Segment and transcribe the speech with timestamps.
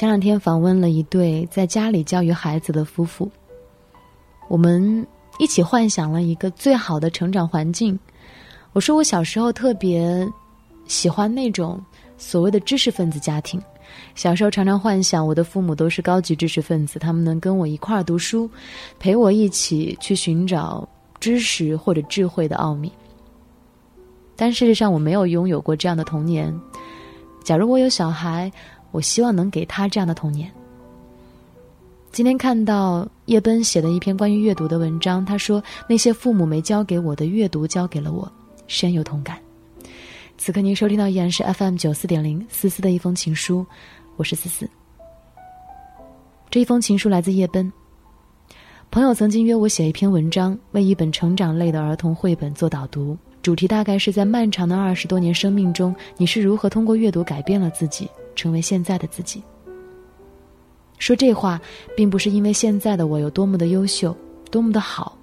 [0.00, 3.30] 前两天访问了一对在家里教育孩子的夫妇，
[4.48, 5.06] 我们
[5.38, 8.00] 一起幻想了一个最好的成长环境。
[8.72, 10.26] 我说我小时候特别
[10.86, 11.78] 喜欢那种
[12.16, 13.60] 所谓的知识分子家庭，
[14.14, 18.48] 小时候常常幻想我的父母都是高级知识分子，他们能跟我一块儿读书，
[18.98, 20.88] 陪我一起去寻找
[21.20, 22.90] 知识或者智慧的奥秘。
[24.34, 26.58] 但事实上，我没有拥有过这样的童年。
[27.44, 28.50] 假如我有小孩，
[28.90, 30.50] 我希望能给他这样的童年。
[32.12, 38.30] 今天看到叶奔写的一篇关于阅读的文章，他说：“那些父母没教给我的阅读，教给了我。”
[38.66, 39.38] 深有同感。
[40.38, 43.64] 此刻您收听到依然是 FM 九四点零思思的一封情书，
[44.16, 44.68] 我是思思。
[46.48, 47.72] 这一封情书来自叶奔。
[48.90, 58.08] 朋友曾经约我写一篇文章，为一本成长类的儿童绘本做导读，主题大概是在漫长的二十多年生命中，你是如何通过阅读改变了自己，
[58.40, 59.42] 成为现在的自己。
[60.98, 61.60] 说这话，
[61.94, 64.16] 并不是因为现在的我有多么的优秀，
[64.50, 65.14] 多么的好。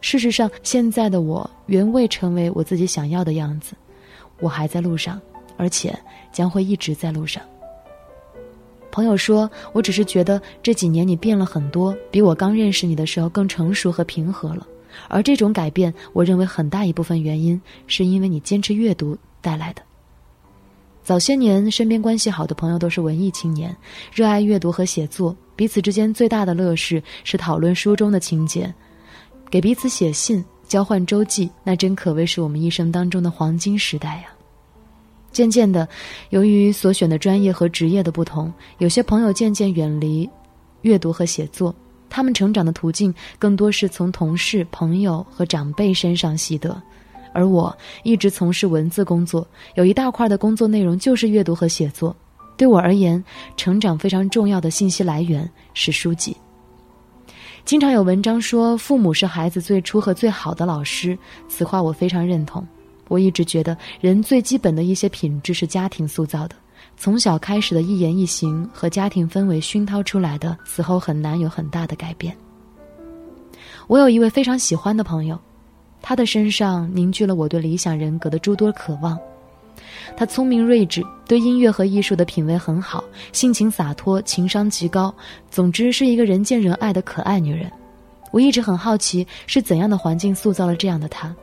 [0.00, 3.74] 事实上，现在的我原未成为我自己想要的样子，
[4.40, 5.20] 我还在路上，
[5.56, 5.96] 而且
[6.32, 7.40] 将会一直在路上。
[8.90, 14.66] 朋友说：“我只是觉得这几年你变了很多，比我刚认识你的时候更成熟和平和了。
[15.08, 19.82] 而这种改变，我认为很大一部分原因是因为你坚持阅读带来的。
[21.06, 23.74] 早些年，身边关系好的朋友都是文艺青年，
[24.12, 28.74] 热爱阅读和写作，彼此之间最大的乐事是讨论书中的情节。”
[29.48, 34.24] 给彼此写信，交换周记，那真可谓是我们一生当中的黄金时代呀。
[35.30, 35.88] 渐渐的，
[36.30, 40.28] 由于所选的专业和职业的不同，有些朋友渐渐远离
[40.80, 41.72] 阅读和写作，
[42.10, 46.82] 他们成长的途径更多是从同事、朋友和长辈身上习得，
[47.36, 52.16] 而我一直从事文字工作，有一大块的工作内容就是阅读和写作。
[52.56, 53.22] 对我而言，
[53.58, 56.34] 成长非常重要的信息来源是书籍。
[57.66, 61.18] 经常有文章说，父母是孩子最初和最好的老师。
[61.46, 62.66] 此话我非常认同。
[63.08, 66.56] 我一直觉得，人最基本的一些品质是家庭塑造的，
[66.96, 72.34] 从小开始的一言一行和家庭氛围熏陶出来的，此后很难有很大的改变。
[73.86, 75.38] 我有一位非常喜欢的朋友，
[76.02, 79.18] 他的身上凝聚了我对理想人格的诸多渴望。
[80.16, 83.02] 她聪明睿智，对音乐和艺术的品味很好，
[83.32, 85.14] 性情洒脱，情商极高。
[85.50, 87.70] 总之是一个人见人爱的可爱女人。
[88.30, 91.34] 我一直很好奇，是怎样的环境塑造了这样的她。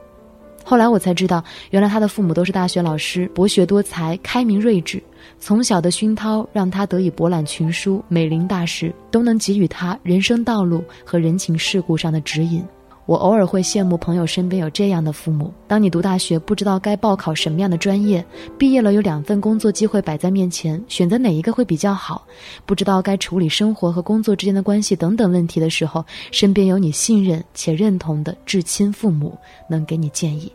[0.63, 5.01] 后来我才知道，原来她的父母都是大学老师，博学多才，开明睿智。
[5.39, 12.63] 从小的熏陶，让她得以博览群书，美龄大师都能给予她人生道路和人情世故上的指引。
[13.05, 15.53] 我偶尔会羡慕朋友身边有这样的父母。
[15.67, 18.23] 当你读大学不知道该报考什么样的专业，
[18.57, 22.25] 毕业了有两份工作机会摆在面前，选择哪一个会比较好，
[22.65, 29.37] 不知道该处理生活和工作之间的关系等等问题的时候，身边有你信任且认同的至亲父母
[29.67, 30.51] 能给你建议。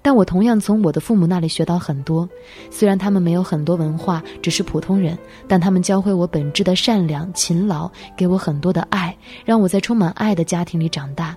[0.00, 2.28] 但我同样从我的父母那里学到很多，
[2.70, 9.14] 虽然他们没有很多文化，只是普通人，但他们教会我本质的善良、勤劳，给我很多的爱，
[9.44, 11.36] 让我在充满爱的家庭里长大。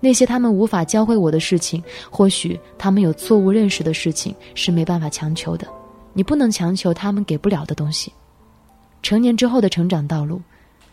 [0.00, 5.66] 那些他们无法教会我的事情，或许他们有错误认识的事情，是没办法强求的。
[6.12, 8.12] 你不能强求他们给不了的东西。
[9.02, 10.42] 成年之后的成长道路，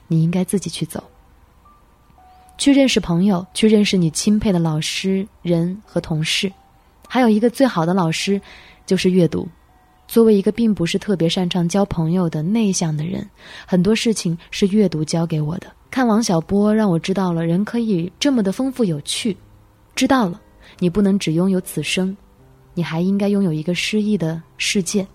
[0.07, 1.03] 你应该自己去走。
[2.59, 6.51] 去认识朋友，去认识你钦佩的老师、人和同事。
[7.07, 8.39] 还有一个最好的老师，
[8.85, 9.47] 就是阅读。
[10.09, 13.25] 作为一个并不是特别擅长交朋友的内向的人，
[13.65, 15.67] 很多事情是阅读教给我的。
[15.89, 19.35] 看王小波，让我知道了人可以这么的丰富有趣。
[19.95, 20.41] 知道了，
[20.79, 22.15] 你不能只拥有此生，
[22.73, 25.07] 你还应该拥有一个诗意的世界。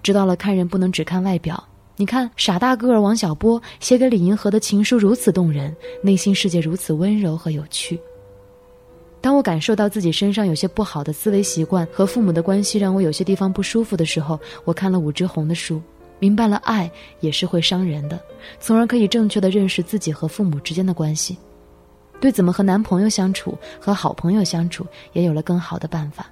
[0.00, 1.62] 知道了，看人不能只看外表。
[1.96, 7.98] 你看傻大个儿王小波写给李银河的情书如此动人，内心世界如此温柔和有趣。
[9.20, 15.80] 当我感受到自己身上有些不好的思维习惯和父母的关系让我有些地方不舒服的时候，我看了武志红的书，
[16.18, 18.20] 明白了爱也是会伤人的，
[18.58, 21.38] 从而可以正确的认识自己和父母之间的关系，
[22.20, 26.26] 对怎么和男朋友相处、和好朋友相处也有了更好的办法。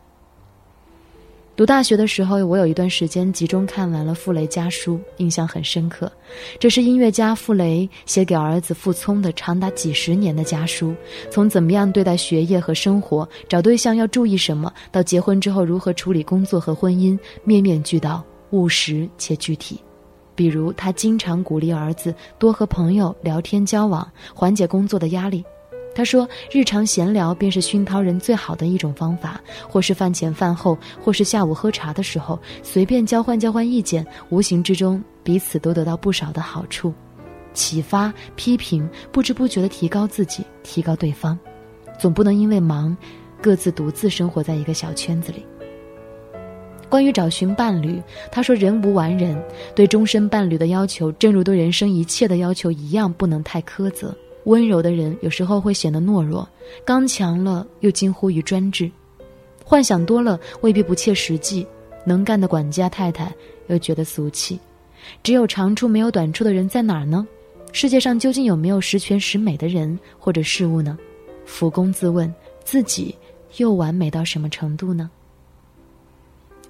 [1.55, 6.11] 读大学的时候，我有一段时间集中看完了傅雷家书，印象很深刻。
[6.59, 10.95] 这是音乐家傅雷写给儿子傅聪的长达几十年的家书，
[11.31, 19.79] 从怎么样对待学业和生活、找对象要注意什么，到结婚之后如何处理工作和婚姻，面面俱到，务实且具体。
[20.35, 25.45] 比如，他经常鼓励儿子多和朋友聊天交往，缓解工作的压力。
[25.95, 36.95] 他说：“日常闲聊便是熏陶人最好的一种方法，或是饭前饭后，或是下午喝茶的时候，随便交换交换意见，无形之中彼此都得到不少的好处，
[37.53, 41.39] 启发、批评，不知不觉的提高自己，提高对方，
[41.99, 42.97] 总不能因为忙，
[43.43, 45.45] 各自独自生活在一个小圈子里。
[46.89, 49.43] 关于找寻伴侣，他说：“人无完人，
[49.75, 54.15] 对终身伴侣的要求，正如对人生一切的要求一样，不能太苛责。
[54.45, 56.49] 温柔的人有时候会显得懦弱，
[56.85, 58.91] 刚强了又近乎于专制，
[59.65, 61.67] 幻想多了未必不切实际。
[62.05, 63.33] 能干的管家太太
[63.69, 64.59] 又觉得俗气。
[65.23, 67.27] 只有长处没有短处的人在哪儿呢？
[67.73, 70.99] 世界上究竟有没有十全十美的人或者事物呢？
[71.47, 72.33] 俯躬自问，
[72.65, 73.15] 自己
[73.59, 75.11] 又完美到什么程度呢？”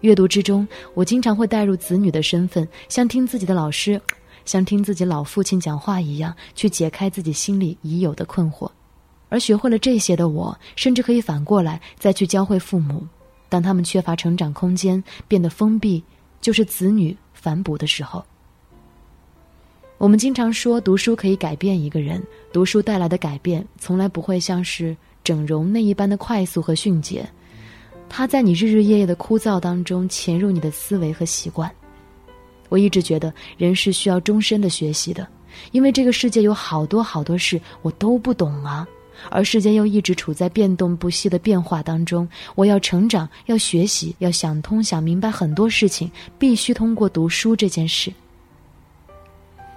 [0.02, 4.00] 阅读之中，我经常会带入子女的身份，像听自己的老师，
[4.44, 8.70] 像听自己老父亲讲话一样，去解开自己心里已有的困惑。
[9.28, 13.06] 而学会了这些的我，甚至可以反过来再去教会父母。
[13.48, 16.02] 当他们缺乏成长空间，变得封闭，
[16.40, 18.24] 就是子女反哺的时候。
[19.98, 22.22] 我们经常说，读书可以改变一个人，
[22.52, 27.26] 读书带来的改变，从来不会像是整容那一般的快速和迅捷。
[28.08, 31.72] 他在你日日夜夜的枯燥当中潜入你的思维和习惯。
[32.72, 35.28] 我一直觉得人是需要终身的学习的，
[35.72, 38.88] 因为这个世界有好多好多事我都不懂啊，
[39.28, 42.26] 而世界又一直处在变动不息的变化当中。
[42.54, 48.10] 我要成长，要学习，要想通、想明白很多事情，必须通过读书这件事。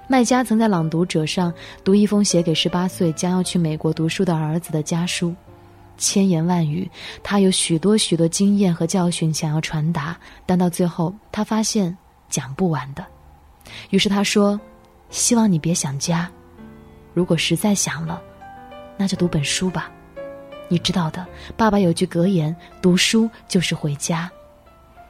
[0.07, 1.53] 麦家曾在《朗读者》上
[1.83, 5.35] 读一封写给十八岁将要去美国读书的儿子的家书。
[5.97, 6.89] 千言万语，
[7.21, 11.97] 他有许多许多经验和教训想要传达，但到最后他发现
[12.35, 13.05] 讲不完的。
[13.91, 14.59] 于是他说
[15.09, 16.29] ：“希望你别想家，
[17.13, 18.21] 如果实在想了，
[18.97, 19.89] 那就读本书吧。
[20.67, 24.29] 你知道的，爸爸有句格言：读书就是回家。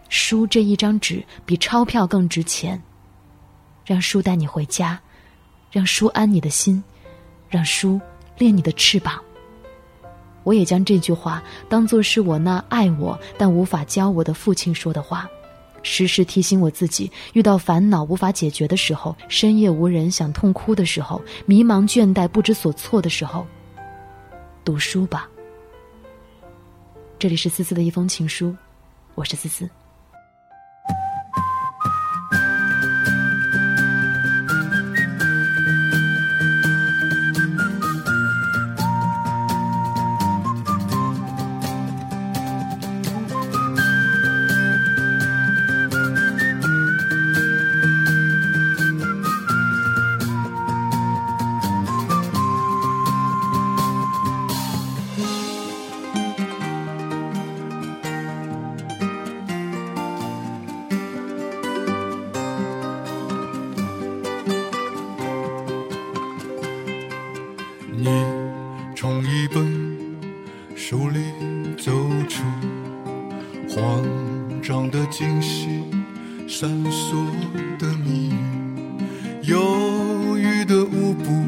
[0.07, 2.79] 书这一张纸比钞票更值钱。
[3.83, 4.99] 让书带你回家，
[5.71, 6.83] 让书安你的心，
[7.49, 7.99] 让书
[8.37, 9.19] 练你的翅膀。”
[10.45, 15.27] 我也将这句话当作是我那爱我但无法教我的父亲说的话，
[15.85, 23.45] 时时提醒我自己：遇到烦恼无法解决的时候，深夜无人想痛哭的时候，迷茫倦怠不知所措的时候，
[24.65, 25.29] 读书吧。
[27.19, 28.53] 这里是思思的一封情书，
[29.13, 29.69] 我是思思。
[75.07, 75.83] 惊喜，
[76.47, 77.25] 闪烁
[77.77, 78.37] 的谜语，
[79.43, 81.43] 犹豫的舞步，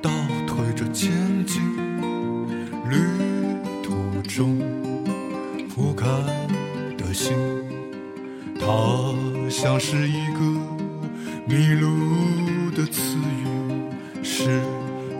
[0.00, 0.10] 倒
[0.46, 1.10] 退着前
[1.46, 1.60] 进。
[2.88, 2.96] 旅
[3.82, 4.58] 途中
[5.68, 6.06] 俯开
[6.96, 7.34] 的心，
[8.58, 9.14] 它
[9.50, 10.40] 像是一个
[11.46, 14.60] 迷路的词语，试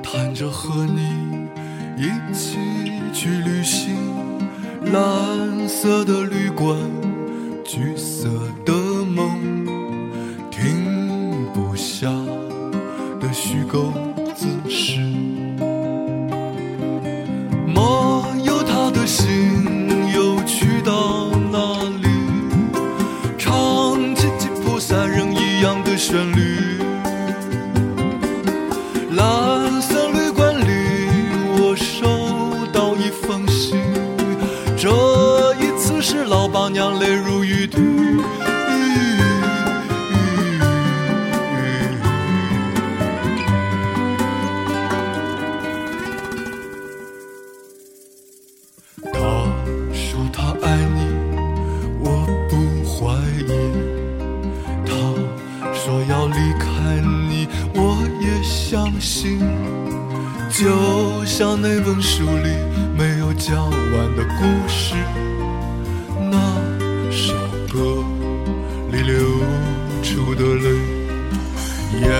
[0.03, 1.49] 探着和你
[1.97, 2.57] 一起
[3.13, 3.95] 去旅行。
[4.93, 6.77] 蓝色的旅馆。
[7.73, 8.29] 橘色
[8.65, 8.80] 的
[59.21, 59.39] 心。
[60.51, 62.49] 就像那本书里
[62.97, 64.95] 没有讲完的故事。
[66.31, 66.39] 那
[67.11, 67.35] 首
[67.71, 68.03] 歌
[68.91, 69.15] 里流
[70.03, 70.69] 出的泪，
[72.01, 72.11] 眼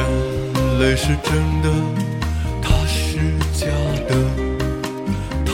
[0.79, 1.71] 泪是真的，
[2.61, 3.17] 它是
[3.55, 3.67] 假
[4.07, 4.15] 的，
[5.47, 5.53] 它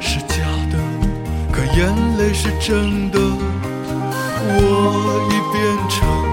[0.00, 0.36] 是假
[0.70, 0.78] 的，
[1.52, 3.20] 可眼泪是真的。
[4.44, 6.31] 我已变成。